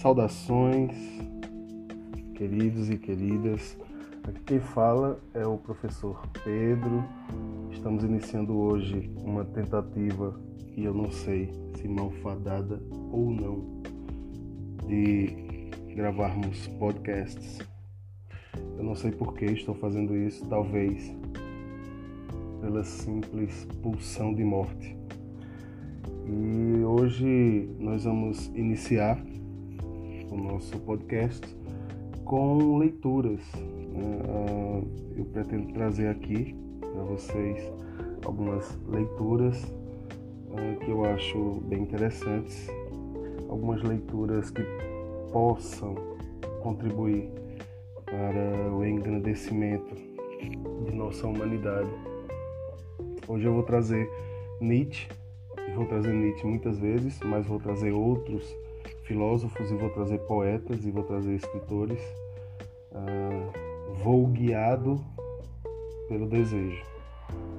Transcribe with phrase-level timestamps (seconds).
[0.00, 0.96] Saudações,
[2.34, 3.76] queridos e queridas.
[4.24, 7.04] Aqui quem fala é o professor Pedro.
[7.70, 12.82] Estamos iniciando hoje uma tentativa que eu não sei se malfadada
[13.12, 13.82] ou não
[14.86, 17.58] de gravarmos podcasts.
[18.78, 21.14] Eu não sei por que estou fazendo isso, talvez
[22.62, 24.96] pela simples pulsão de morte.
[26.24, 29.22] E hoje nós vamos iniciar
[30.30, 31.46] o nosso podcast
[32.24, 33.40] com leituras.
[33.54, 34.22] Né?
[34.28, 34.82] Ah,
[35.16, 37.72] eu pretendo trazer aqui para vocês
[38.24, 39.66] algumas leituras
[40.52, 42.68] ah, que eu acho bem interessantes,
[43.48, 44.62] algumas leituras que
[45.32, 45.94] possam
[46.62, 47.28] contribuir
[48.04, 49.94] para o engrandecimento
[50.84, 51.90] de nossa humanidade.
[53.26, 54.08] Hoje eu vou trazer
[54.60, 55.08] Nietzsche,
[55.74, 58.56] vou trazer Nietzsche muitas vezes, mas vou trazer outros
[59.04, 62.00] filósofos e vou trazer poetas e vou trazer escritores.
[62.92, 65.00] Uh, vou guiado
[66.08, 66.82] pelo desejo.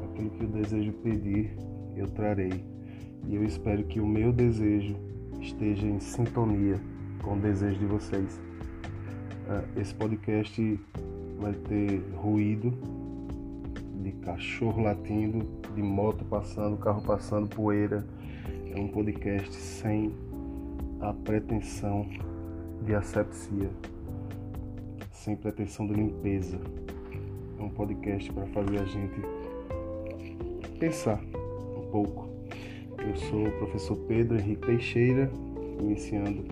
[0.04, 1.56] Aquilo que o desejo pedir,
[1.96, 2.64] eu trarei.
[3.28, 4.96] E eu espero que o meu desejo
[5.40, 6.80] esteja em sintonia
[7.24, 8.40] com o desejo de vocês.
[9.48, 10.80] Uh, esse podcast
[11.40, 12.72] vai ter ruído
[14.02, 18.06] de cachorro latindo, de moto passando, carro passando, poeira.
[18.74, 20.14] É um podcast sem
[21.02, 22.06] a pretensão
[22.84, 23.70] de asepsia,
[25.12, 26.60] sem pretensão de limpeza.
[27.58, 29.22] É um podcast para fazer a gente
[30.80, 31.20] pensar
[31.76, 32.30] um pouco.
[33.00, 35.32] Eu sou o professor Pedro Henrique Teixeira,
[35.80, 36.46] iniciando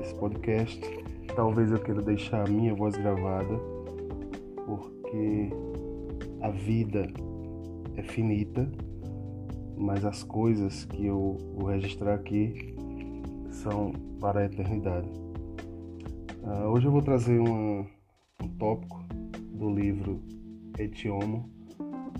[0.00, 0.80] esse podcast.
[1.36, 3.60] Talvez eu queira deixar a minha voz gravada,
[4.64, 5.50] porque
[6.40, 7.08] a vida
[7.96, 8.68] é finita,
[9.76, 12.75] mas as coisas que eu vou registrar aqui
[13.66, 15.08] são para a eternidade.
[16.40, 17.84] Uh, hoje eu vou trazer uma,
[18.40, 19.04] um tópico
[19.50, 20.22] do livro
[20.78, 21.50] Etiomo,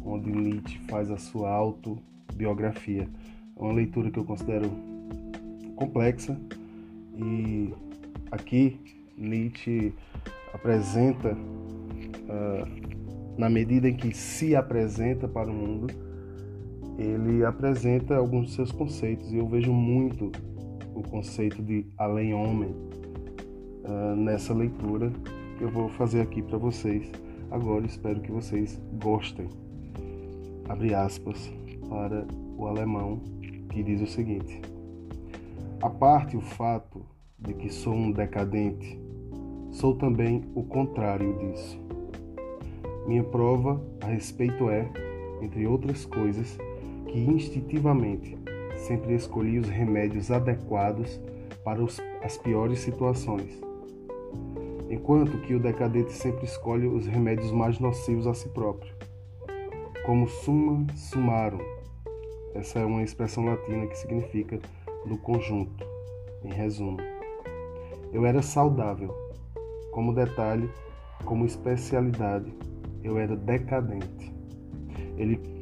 [0.05, 3.09] onde Nietzsche faz a sua autobiografia.
[3.57, 4.69] É uma leitura que eu considero
[5.77, 6.37] complexa
[7.15, 7.73] e
[8.33, 8.81] aqui
[9.17, 9.95] Nietzsche
[10.53, 15.87] apresenta, uh, na medida em que se apresenta para o mundo,
[16.99, 20.33] ele apresenta alguns de seus conceitos e eu vejo muito
[20.97, 22.75] o conceito de além-homem
[23.85, 25.13] uh, nessa leitura
[25.59, 27.11] que eu vou fazer aqui para vocês.
[27.51, 29.49] Agora espero que vocês gostem.
[30.69, 31.53] Abre aspas
[31.89, 32.27] para
[32.57, 33.21] o alemão
[33.71, 34.61] que diz o seguinte:
[35.83, 37.05] A parte o fato
[37.39, 38.99] de que sou um decadente,
[39.71, 41.79] sou também o contrário disso.
[43.07, 44.91] Minha prova a respeito é,
[45.43, 46.59] entre outras coisas,
[47.07, 48.37] que instintivamente
[48.77, 51.21] sempre escolhi os remédios adequados
[51.65, 53.61] para os, as piores situações,
[54.89, 58.95] enquanto que o decadente sempre escolhe os remédios mais nocivos a si próprio.
[60.05, 61.59] Como summa summarum,
[62.55, 64.59] essa é uma expressão latina que significa
[65.05, 65.87] no conjunto,
[66.45, 66.99] em resumo.
[68.13, 69.15] Eu era saudável.
[69.93, 70.71] Como detalhe,
[71.25, 72.53] como especialidade,
[73.03, 74.33] eu era decadente.
[75.17, 75.56] Ele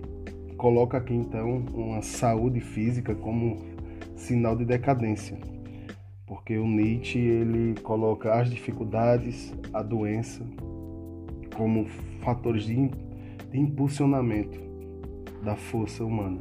[0.64, 3.58] coloca aqui então uma saúde física como
[4.16, 5.36] sinal de decadência,
[6.26, 10.42] porque o Nietzsche ele coloca as dificuldades, a doença
[11.54, 11.84] como
[12.22, 12.76] fatores de,
[13.50, 14.58] de impulsionamento
[15.42, 16.40] da força humana.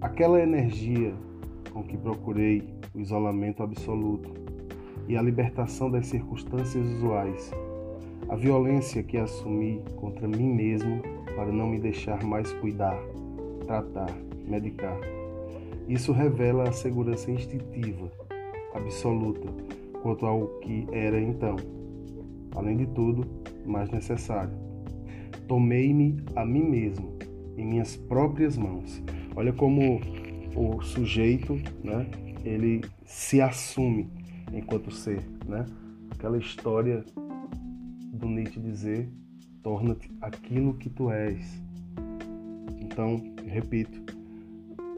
[0.00, 1.14] Aquela energia
[1.72, 4.34] com que procurei o isolamento absoluto
[5.06, 7.52] e a libertação das circunstâncias usuais,
[8.28, 11.00] a violência que assumi contra mim mesmo
[11.34, 12.98] para não me deixar mais cuidar,
[13.66, 14.14] tratar,
[14.46, 14.98] medicar.
[15.88, 18.10] Isso revela a segurança instintiva,
[18.74, 19.48] absoluta,
[20.02, 21.56] quanto ao que era então.
[22.54, 23.24] Além de tudo,
[23.64, 24.52] mais necessário.
[25.46, 27.16] Tomei-me a mim mesmo,
[27.56, 29.02] em minhas próprias mãos.
[29.34, 30.00] Olha como
[30.54, 32.06] o sujeito, né,
[32.44, 34.10] ele se assume
[34.52, 35.64] enquanto ser, né?
[36.10, 37.04] Aquela história
[38.18, 39.08] do Nietzsche dizer
[39.62, 41.62] torna-te aquilo que tu és.
[42.80, 44.02] Então, repito,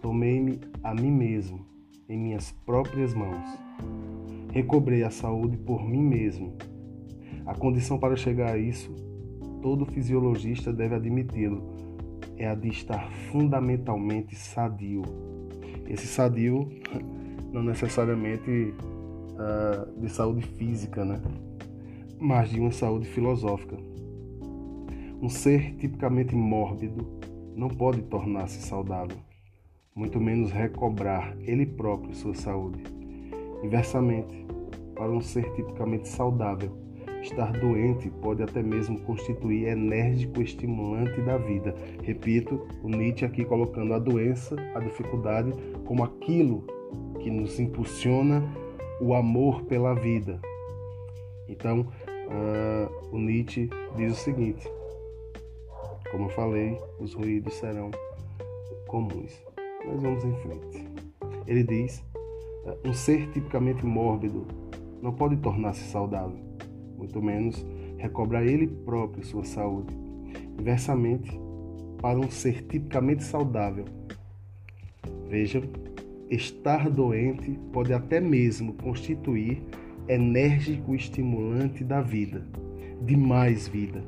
[0.01, 1.67] tomei-me a mim mesmo
[2.09, 3.47] em minhas próprias mãos.
[4.53, 6.57] Recobrei a saúde por mim mesmo.
[7.47, 8.95] A condição para chegar a isso,
[9.63, 11.63] todo fisiologista deve admiti-lo,
[12.37, 15.03] é a de estar fundamentalmente sadio.
[15.89, 16.69] Esse sadio
[17.53, 18.73] não necessariamente
[19.35, 21.21] uh, de saúde física, né?
[22.21, 23.77] Mas de uma saúde filosófica.
[25.23, 27.07] Um ser tipicamente mórbido
[27.57, 29.17] não pode tornar-se saudável,
[29.95, 32.83] muito menos recobrar ele próprio sua saúde.
[33.63, 34.47] Inversamente,
[34.95, 36.77] para um ser tipicamente saudável,
[37.23, 41.75] estar doente pode até mesmo constituir enérgico estimulante da vida.
[42.03, 45.53] Repito, o Nietzsche aqui colocando a doença, a dificuldade,
[45.85, 46.65] como aquilo
[47.19, 48.43] que nos impulsiona
[49.01, 50.41] o amor pela vida.
[51.49, 51.87] Então,
[52.31, 54.67] uh, o Nietzsche diz o seguinte:
[56.11, 57.91] como eu falei, os ruídos serão
[58.89, 59.41] comuns.
[59.87, 60.89] Mas vamos em frente.
[61.47, 62.05] Ele diz:
[62.65, 64.47] uh, um ser tipicamente mórbido
[65.01, 66.39] não pode tornar-se saudável,
[66.97, 67.65] muito menos
[67.97, 69.97] recobrar ele próprio sua saúde.
[70.59, 71.31] Inversamente,
[72.01, 73.85] para um ser tipicamente saudável,
[75.29, 75.63] vejam,
[76.29, 79.63] estar doente pode até mesmo constituir
[80.13, 82.45] enérgico estimulante da vida,
[83.01, 84.03] de mais vida.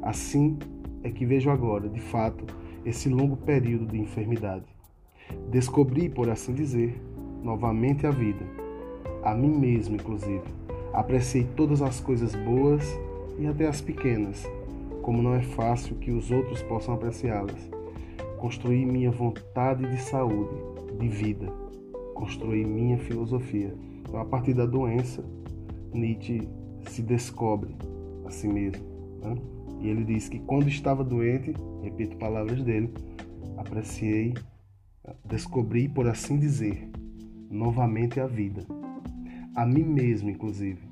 [0.00, 0.58] Assim
[1.02, 2.46] é que vejo agora, de fato,
[2.86, 4.64] esse longo período de enfermidade.
[5.50, 6.98] Descobri, por assim dizer,
[7.42, 8.46] novamente a vida,
[9.22, 10.44] a mim mesmo, inclusive.
[10.94, 12.98] Apreciei todas as coisas boas
[13.38, 14.48] e até as pequenas,
[15.02, 17.70] como não é fácil que os outros possam apreciá-las.
[18.38, 20.56] Construí minha vontade de saúde,
[20.98, 21.46] de vida.
[22.14, 23.74] Construí minha filosofia.
[24.06, 25.24] Então, a partir da doença,
[25.92, 26.48] Nietzsche
[26.88, 27.74] se descobre
[28.24, 28.84] a si mesmo.
[29.20, 29.34] Né?
[29.80, 32.92] E ele diz que quando estava doente, repito palavras dele,
[33.56, 34.34] apreciei,
[35.24, 36.88] descobri, por assim dizer,
[37.50, 38.64] novamente a vida.
[39.54, 40.86] A mim mesmo, inclusive.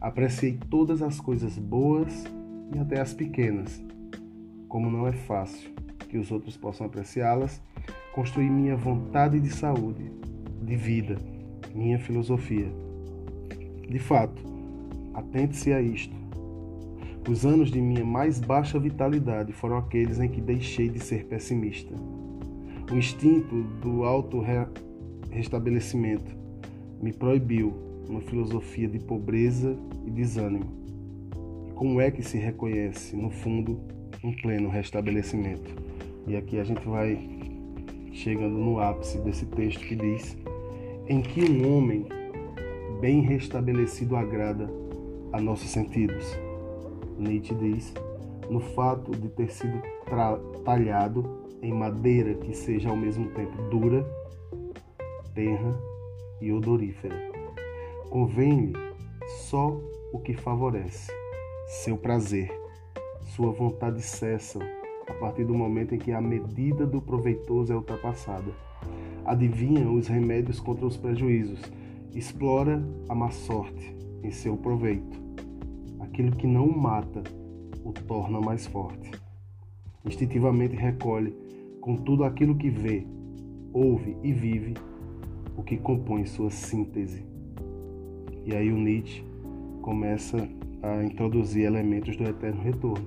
[0.00, 2.24] Apreciei todas as coisas boas
[2.74, 3.82] e até as pequenas.
[4.68, 5.70] Como não é fácil
[6.08, 7.62] que os outros possam apreciá-las,
[8.14, 10.10] construí minha vontade de saúde,
[10.62, 11.16] de vida
[11.74, 12.70] minha filosofia.
[13.88, 14.42] De fato,
[15.14, 16.14] atente-se a isto.
[17.28, 21.94] Os anos de minha mais baixa vitalidade foram aqueles em que deixei de ser pessimista.
[22.90, 26.34] O instinto do auto-restabelecimento
[27.02, 27.74] me proibiu
[28.08, 29.76] uma filosofia de pobreza
[30.06, 30.64] e desânimo.
[31.74, 33.78] Como é que se reconhece, no fundo,
[34.24, 35.70] um pleno restabelecimento?
[36.26, 37.18] E aqui a gente vai
[38.12, 40.36] chegando no ápice desse texto que diz
[41.08, 42.06] em que um homem
[43.00, 44.68] bem restabelecido agrada
[45.32, 46.38] a nossos sentidos.
[47.18, 47.94] Nietzsche diz:
[48.50, 49.80] no fato de ter sido
[50.64, 54.06] talhado em madeira que seja ao mesmo tempo dura,
[55.34, 55.74] tenra
[56.40, 57.16] e odorífera.
[58.10, 58.74] Convém-lhe
[59.48, 59.80] só
[60.12, 61.12] o que favorece,
[61.66, 62.50] seu prazer,
[63.34, 64.62] sua vontade cessam
[65.06, 68.67] a partir do momento em que a medida do proveitoso é ultrapassada
[69.28, 71.60] adivinha os remédios contra os prejuízos,
[72.14, 75.20] explora a má sorte em seu proveito.
[76.00, 77.22] Aquilo que não o mata
[77.84, 79.10] o torna mais forte.
[80.04, 81.36] Instintivamente recolhe,
[81.80, 83.06] com tudo aquilo que vê,
[83.72, 84.74] ouve e vive,
[85.56, 87.24] o que compõe sua síntese.
[88.46, 89.22] E aí o Nietzsche
[89.82, 90.48] começa
[90.82, 93.06] a introduzir elementos do eterno retorno.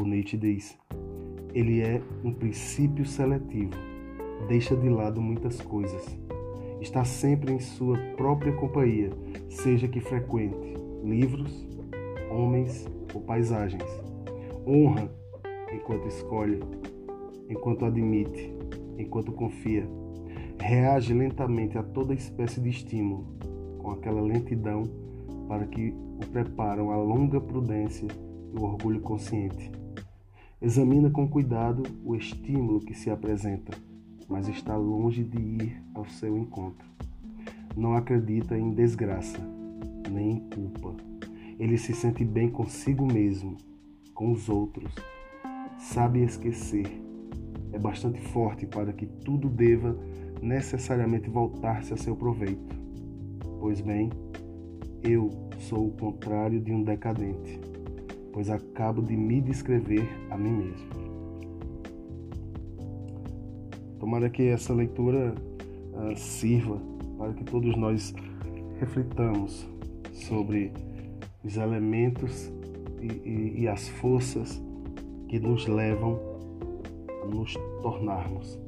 [0.00, 0.78] O Nietzsche diz:
[1.54, 3.91] ele é um princípio seletivo
[4.48, 6.04] deixa de lado muitas coisas.
[6.80, 9.10] Está sempre em sua própria companhia,
[9.48, 10.72] seja que frequente
[11.04, 11.68] livros,
[12.30, 13.84] homens ou paisagens.
[14.66, 15.10] Honra
[15.72, 16.60] enquanto escolhe,
[17.48, 18.54] enquanto admite,
[18.98, 19.86] enquanto confia.
[20.60, 23.26] Reage lentamente a toda espécie de estímulo,
[23.78, 24.84] com aquela lentidão
[25.48, 28.06] para que o preparam a longa prudência
[28.54, 29.72] e o orgulho consciente.
[30.60, 33.76] Examina com cuidado o estímulo que se apresenta
[34.32, 36.88] mas está longe de ir ao seu encontro.
[37.76, 39.38] Não acredita em desgraça,
[40.10, 40.96] nem em culpa.
[41.58, 43.58] Ele se sente bem consigo mesmo,
[44.14, 44.90] com os outros.
[45.78, 46.86] Sabe esquecer.
[47.72, 49.98] É bastante forte para que tudo deva
[50.40, 52.74] necessariamente voltar-se a seu proveito.
[53.60, 54.08] Pois bem,
[55.02, 57.60] eu sou o contrário de um decadente,
[58.32, 61.01] pois acabo de me descrever a mim mesmo.
[64.02, 65.32] Tomara que essa leitura
[65.92, 66.76] uh, sirva
[67.16, 68.12] para que todos nós
[68.80, 69.64] reflitamos
[70.12, 70.72] sobre
[71.44, 72.52] os elementos
[73.00, 74.60] e, e, e as forças
[75.28, 76.18] que nos levam
[77.22, 78.58] a nos tornarmos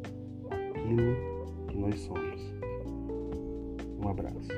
[0.52, 1.16] aquilo
[1.66, 2.54] que nós somos.
[4.00, 4.52] Um abraço.